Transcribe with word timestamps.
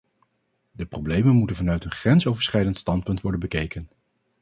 De 0.71 0.85
problemen 0.85 1.35
moeten 1.35 1.55
vanuit 1.55 1.83
een 1.83 1.91
grensoverschrijdend 1.91 2.77
standpunt 2.77 3.21
worden 3.21 3.39
bekeken. 3.39 3.89